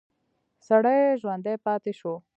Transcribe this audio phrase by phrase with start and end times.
[0.67, 2.13] سړی ژوندی پاتې شو.